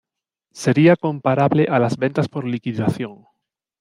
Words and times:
Sería 0.53 0.95
comparable 0.95 1.67
a 1.69 1.77
las 1.77 1.95
ventas 1.97 2.27
por 2.27 2.47
liquidación. 2.47 3.27